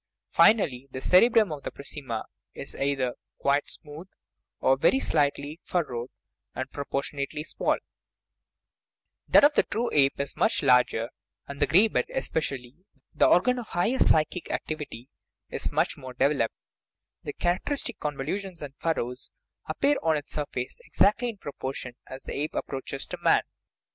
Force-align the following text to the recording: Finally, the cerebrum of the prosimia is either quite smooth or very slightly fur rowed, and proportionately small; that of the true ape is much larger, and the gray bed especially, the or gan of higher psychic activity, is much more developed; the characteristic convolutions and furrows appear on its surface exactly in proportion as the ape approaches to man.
Finally, 0.31 0.87
the 0.89 0.99
cerebrum 0.99 1.51
of 1.51 1.61
the 1.61 1.69
prosimia 1.69 2.23
is 2.55 2.73
either 2.73 3.13
quite 3.37 3.67
smooth 3.67 4.07
or 4.59 4.75
very 4.75 4.99
slightly 4.99 5.59
fur 5.61 5.83
rowed, 5.83 6.09
and 6.55 6.71
proportionately 6.71 7.43
small; 7.43 7.77
that 9.27 9.43
of 9.43 9.53
the 9.53 9.61
true 9.61 9.91
ape 9.93 10.19
is 10.19 10.35
much 10.35 10.63
larger, 10.63 11.11
and 11.47 11.59
the 11.61 11.67
gray 11.67 11.87
bed 11.87 12.05
especially, 12.15 12.77
the 13.13 13.27
or 13.27 13.41
gan 13.41 13.59
of 13.59 13.67
higher 13.67 13.99
psychic 13.99 14.49
activity, 14.49 15.07
is 15.51 15.71
much 15.71 15.95
more 15.97 16.13
developed; 16.15 16.55
the 17.21 17.33
characteristic 17.33 17.99
convolutions 17.99 18.63
and 18.63 18.73
furrows 18.77 19.29
appear 19.67 19.97
on 20.01 20.17
its 20.17 20.31
surface 20.31 20.79
exactly 20.83 21.29
in 21.29 21.37
proportion 21.37 21.93
as 22.07 22.23
the 22.23 22.33
ape 22.33 22.55
approaches 22.55 23.05
to 23.05 23.19
man. 23.21 23.43